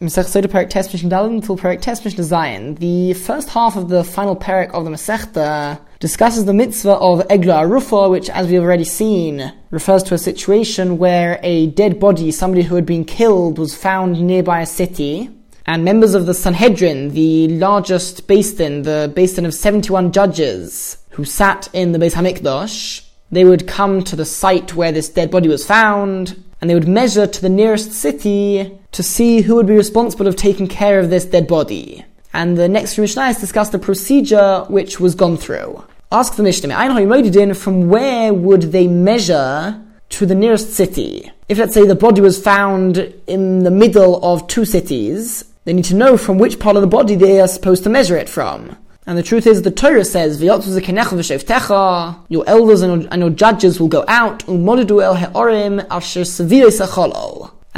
[0.00, 2.78] Mishnah Dalin until Mishnah Zayin.
[2.78, 7.26] The first half of the final perek of the Masechta uh, discusses the mitzvah of
[7.26, 12.30] Egla Arufa, which, as we've already seen, refers to a situation where a dead body,
[12.30, 15.30] somebody who had been killed, was found nearby a city.
[15.66, 21.24] And members of the Sanhedrin, the largest basin, the Beis Din of 71 judges, who
[21.24, 25.48] sat in the Beis Hamikdash, they would come to the site where this dead body
[25.48, 29.74] was found, and they would measure to the nearest city to see who would be
[29.74, 32.04] responsible of taking care of this dead body.
[32.32, 35.84] And the next few Mishnahs discuss the procedure which was gone through.
[36.10, 41.30] Ask the Mishnah, from where would they measure to the nearest city?
[41.48, 45.84] If let's say the body was found in the middle of two cities, they need
[45.86, 48.76] to know from which part of the body they are supposed to measure it from.
[49.08, 50.76] And the truth is, the Torah says, Your elders
[52.82, 54.68] and your, and your judges will go out, and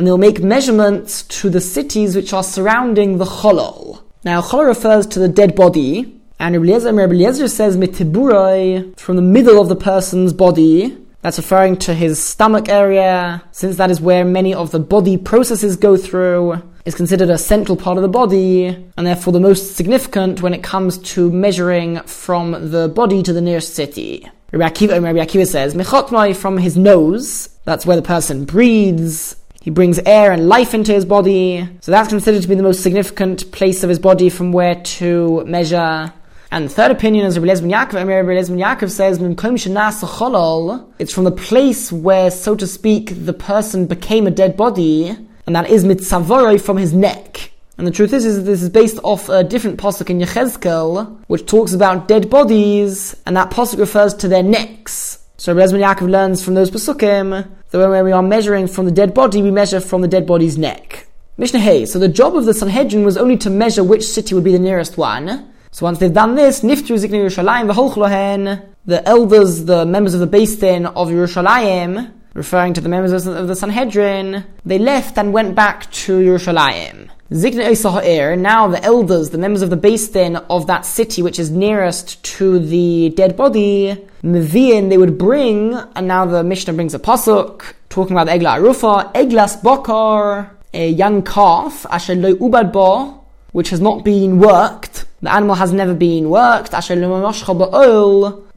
[0.06, 4.02] they'll make measurements to the cities which are surrounding the cholol.
[4.24, 9.68] Now, cholol refers to the dead body, and Rabbi Eliezer, says, from the middle of
[9.68, 14.70] the person's body, that's referring to his stomach area, since that is where many of
[14.70, 19.32] the body processes go through is considered a central part of the body and therefore
[19.32, 24.28] the most significant when it comes to measuring from the body to the nearest city.
[24.52, 29.70] Rabbi Akiva, Rabbi Akiva says, Mechotmai from his nose, that's where the person breathes, he
[29.70, 33.52] brings air and life into his body, so that's considered to be the most significant
[33.52, 36.12] place of his body from where to measure.
[36.52, 37.92] And the third opinion is Rabbi Eliezer ben Yaakov.
[37.92, 39.18] Rabbi Eliezer ben Yaakov says,
[40.98, 45.54] It's from the place where, so to speak, the person became a dead body, and
[45.54, 47.52] that is mitzavoro from his neck.
[47.78, 51.46] And the truth is, is this is based off a different pasuk in Yechezkel, which
[51.46, 55.24] talks about dead bodies, and that pasuk refers to their necks.
[55.36, 59.14] So Rabbi Yaakov learns from those pasukim that when we are measuring from the dead
[59.14, 61.06] body, we measure from the dead body's neck.
[61.38, 64.44] Mishnah Hey, so the job of the Sanhedrin was only to measure which city would
[64.44, 65.50] be the nearest one.
[65.72, 70.26] So once they've done this, Niftru Zikni Yerushalayim v'holchlohen, the elders, the members of the
[70.26, 75.54] Beis Din of Yerushalayim, referring to the members of the Sanhedrin, they left and went
[75.54, 77.08] back to Yerushalayim.
[77.30, 82.22] Zikne now the elders, the members of the Din of that city which is nearest
[82.24, 87.62] to the dead body, Mevian, they would bring, and now the Mishnah brings a pasuk,
[87.88, 93.19] talking about the Egla Arufa, Eglas Bokar, a young calf, Asher Lo Ubad Bo,
[93.52, 96.72] which has not been worked, the animal has never been worked,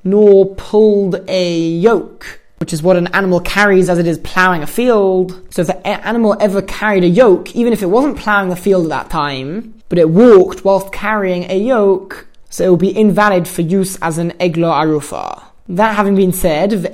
[0.05, 4.67] nor pulled a yoke which is what an animal carries as it is plowing a
[4.67, 5.53] field.
[5.53, 8.85] So if the animal ever carried a yoke, even if it wasn't plowing the field
[8.85, 13.49] at that time, but it walked whilst carrying a yoke, so it will be invalid
[13.49, 15.43] for use as an eglo arufa.
[15.67, 16.85] That having been said, if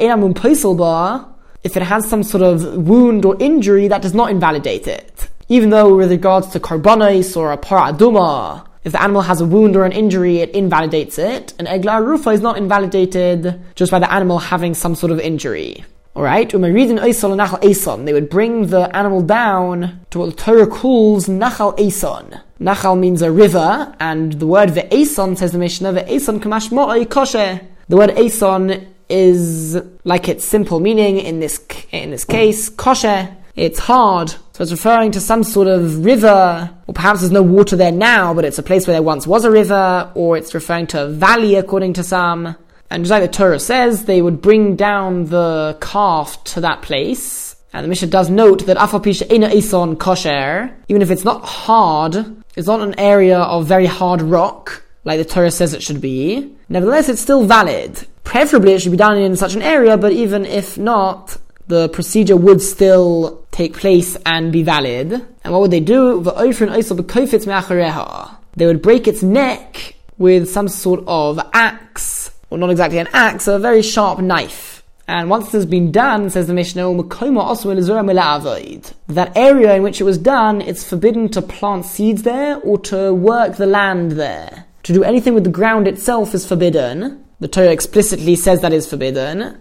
[1.78, 5.29] it has some sort of wound or injury, that does not invalidate it.
[5.52, 9.46] Even though with regards to karbonis or a parah adumah, if the animal has a
[9.46, 11.54] wound or an injury, it invalidates it.
[11.58, 15.84] And egla rufa is not invalidated just by the animal having some sort of injury.
[16.16, 22.42] Alright, they would bring the animal down to what the Torah calls Nachal Eson.
[22.60, 27.66] Nachal means a river, and the word Ve'eson, says the Mishnah, Ve'eson kamash mo'oi koshe.
[27.88, 31.60] The word Eson is like its simple meaning in this,
[31.92, 33.36] in this case, koshe.
[33.56, 34.36] It's hard.
[34.60, 38.34] So it's referring to some sort of river, or perhaps there's no water there now,
[38.34, 41.08] but it's a place where there once was a river, or it's referring to a
[41.08, 42.58] valley according to some.
[42.90, 47.56] And just like the Torah says, they would bring down the calf to that place.
[47.72, 52.44] And the Mishnah does note that Afapisha Ina Ison kosher, even if it's not hard,
[52.58, 56.54] it's not an area of very hard rock, like the Torah says it should be.
[56.68, 58.06] Nevertheless, it's still valid.
[58.26, 61.38] Preferably it should be done in such an area, but even if not,
[61.70, 65.14] the procedure would still take place and be valid.
[65.44, 66.22] And what would they do?
[68.56, 73.48] They would break its neck with some sort of axe, or not exactly an axe,
[73.48, 74.84] a very sharp knife.
[75.08, 76.92] And once this has been done, says the Mishnah,
[79.08, 83.14] that area in which it was done, it's forbidden to plant seeds there or to
[83.14, 84.66] work the land there.
[84.84, 87.24] To do anything with the ground itself is forbidden.
[87.42, 89.58] The Torah explicitly says that is forbidden.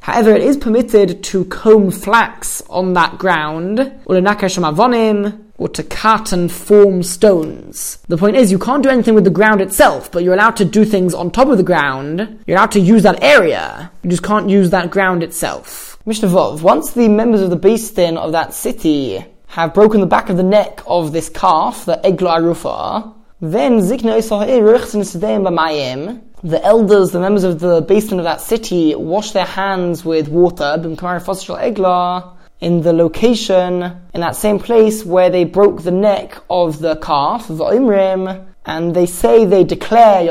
[0.00, 7.02] However, it is permitted to comb flax on that ground, or to cut and form
[7.02, 7.98] stones.
[8.08, 10.66] The point is, you can't do anything with the ground itself, but you're allowed to
[10.66, 12.38] do things on top of the ground.
[12.46, 13.90] You're allowed to use that area.
[14.02, 15.98] You just can't use that ground itself.
[16.04, 20.06] Mishnah Vov, once the members of the Beis Din of that city have broken the
[20.06, 23.14] back of the neck of this calf, the Egla Arufa,
[23.52, 24.16] then Zikna
[26.42, 30.28] the elders, the members of the Beis Din of that city, wash their hands with
[30.28, 30.76] water,
[32.60, 33.82] in the location,
[34.14, 39.06] in that same place where they broke the neck of the calf, V'imrim, and they
[39.06, 40.30] say, they declare,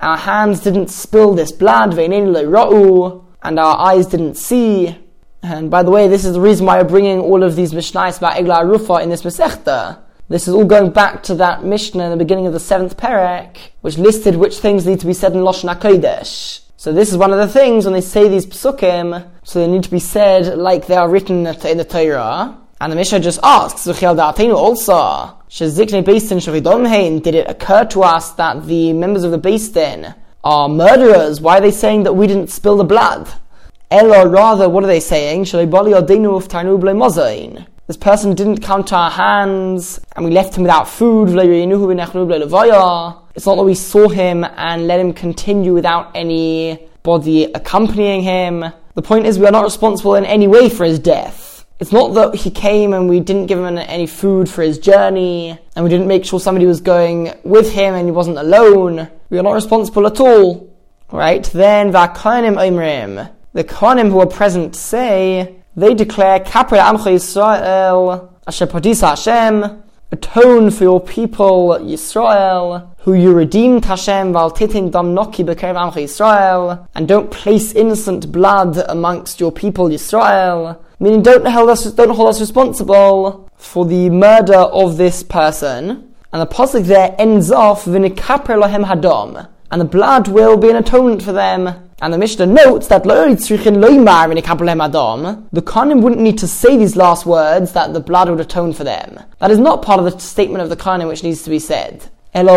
[0.00, 4.96] our hands didn't spill this blood, and our eyes didn't see.
[5.42, 8.18] And by the way, this is the reason why we're bringing all of these Mishnahs
[8.18, 10.03] about Egla Rufa in this Masechta.
[10.26, 13.58] This is all going back to that Mishnah in the beginning of the seventh Perek,
[13.82, 16.62] which listed which things need to be said in Lashon HaKodesh.
[16.78, 19.84] So this is one of the things when they say these psukim, so they need
[19.84, 22.58] to be said like they are written in the Torah.
[22.80, 23.92] And the Mishnah just asks, also,
[27.20, 31.40] did it occur to us that the members of the Din are murderers?
[31.40, 33.28] Why are they saying that we didn't spill the blood?
[33.90, 35.44] Ella, rather, what are they saying?
[37.86, 41.28] This person didn't count our hands, and we left him without food.
[41.28, 41.36] It's
[43.46, 48.64] not that we saw him and let him continue without anybody accompanying him.
[48.94, 51.66] The point is, we are not responsible in any way for his death.
[51.78, 55.58] It's not that he came and we didn't give him any food for his journey,
[55.76, 59.10] and we didn't make sure somebody was going with him and he wasn't alone.
[59.28, 60.74] We are not responsible at all.
[61.12, 61.44] Right?
[61.44, 61.90] Then.
[61.90, 61.98] The
[63.62, 68.66] Kohanim who are present say, they declare, Kapre Amcha Yisrael, Asher
[69.06, 69.82] Hashem,
[70.12, 76.04] atone for your people Yisrael, who you redeemed Hashem val titin dam noki bekev amcha
[76.04, 80.78] Yisrael, and don't place innocent blood amongst your people Yisrael.
[81.00, 86.14] Meaning, don't hold us, don't hold us responsible for the murder of this person.
[86.32, 90.76] And the pasuk there ends off v'nikaper lahem hadom, and the blood will be an
[90.76, 91.83] atonement for them.
[92.00, 93.10] And the Mishnah notes that the
[95.62, 99.20] Kohanim wouldn't need to say these last words that the blood would atone for them.
[99.38, 102.10] That is not part of the statement of the Kohanim which needs to be said.
[102.34, 102.52] That,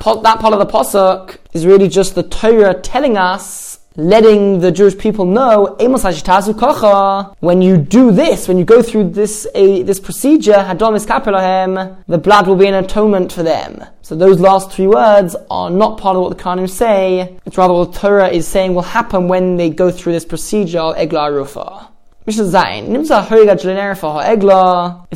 [0.00, 4.96] that part of the Pasuk is really just the Torah telling us letting the Jewish
[4.96, 5.76] people know,
[7.40, 12.56] when you do this, when you go through this a, this procedure, the blood will
[12.56, 13.84] be an atonement for them.
[14.02, 17.38] So those last three words are not part of what the Kohanim say.
[17.46, 20.80] It's rather what the Torah is saying will happen when they go through this procedure
[20.80, 21.88] of Egla Rufa.
[22.24, 22.36] If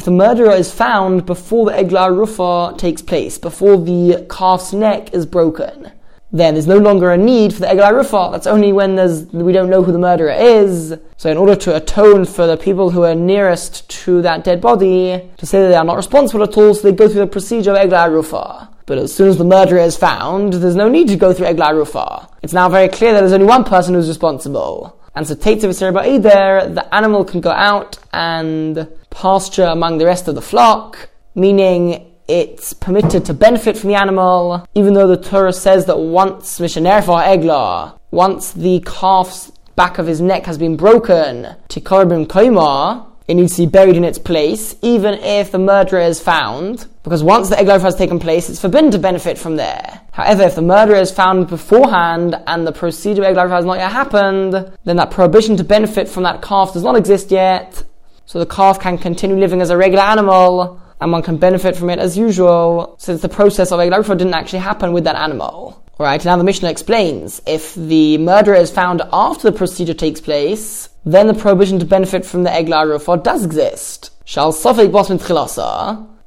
[0.05, 5.25] the murderer is found before the Egla Rufa takes place, before the calf's neck is
[5.25, 5.93] broken,
[6.33, 8.29] then there's no longer a need for the Egel Rufa.
[8.33, 10.97] That's only when there's, we don't know who the murderer is.
[11.17, 15.23] So in order to atone for the people who are nearest to that dead body,
[15.37, 17.73] to say that they are not responsible at all, so they go through the procedure
[17.73, 18.69] of Egel.
[18.87, 21.75] But as soon as the murderer is found, there's no need to go through Egla
[21.75, 22.29] Rufa.
[22.43, 25.01] It's now very clear that there's only one person who's responsible.
[25.17, 30.37] And so Teitzav there, the animal can go out and pasture among the rest of
[30.37, 35.87] the flock, meaning it's permitted to benefit from the animal, even though the Torah says
[35.87, 42.27] that once Mishanerfa Egla, once the calf's back of his neck has been broken, Tikarabim
[42.27, 46.87] Kaima, it needs to be buried in its place, even if the murderer is found,
[47.03, 50.01] because once the Egla has taken place, it's forbidden to benefit from there.
[50.13, 54.73] However, if the murderer is found beforehand and the procedure of has not yet happened,
[54.85, 57.83] then that prohibition to benefit from that calf does not exist yet,
[58.27, 61.91] so the calf can continue living as a regular animal and one can benefit from
[61.91, 65.83] it as usual, since the process of Eglah didn't actually happen with that animal.
[65.99, 70.91] Right, now the Mishnah explains, if the murderer is found after the procedure takes place,
[71.07, 74.11] then the prohibition to benefit from the Eglah Rufa does exist.
[74.27, 75.19] Shall Safek Bosman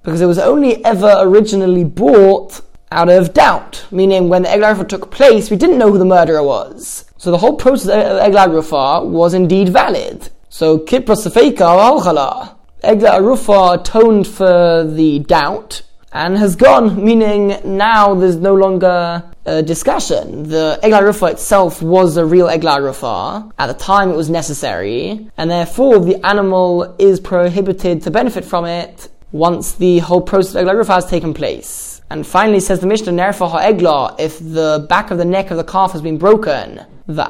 [0.02, 2.62] because it was only ever originally bought
[2.92, 6.06] out of doubt, meaning when the Eglah Rufa took place, we didn't know who the
[6.06, 7.06] murderer was.
[7.18, 10.30] So the whole process of Eglah Rufa was indeed valid.
[10.50, 15.82] So Kipra Safeka al Egla Arufa atoned for the doubt
[16.14, 20.44] and has gone, meaning now there's no longer a discussion.
[20.44, 23.52] The Egla Arufa itself was a real Egla Arufa.
[23.60, 28.64] At the time it was necessary, and therefore the animal is prohibited to benefit from
[28.66, 31.89] it once the whole process of Egla Arufa has taken place.
[32.12, 35.64] And finally says the Mishnah, Nerfa ha'egla, if the back of the neck of the
[35.64, 37.26] calf has been broken, the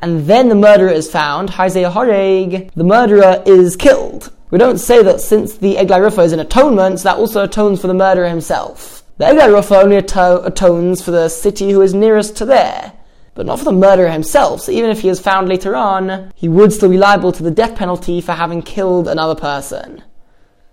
[0.00, 4.32] and then the murderer is found, the murderer is killed.
[4.50, 7.88] We don't say that since the Eglai Rufa is an atonement, that also atones for
[7.88, 9.04] the murderer himself.
[9.18, 12.94] The Eglai Rufa only ato- atones for the city who is nearest to there,
[13.34, 14.62] but not for the murderer himself.
[14.62, 17.50] So even if he is found later on, he would still be liable to the
[17.50, 20.02] death penalty for having killed another person.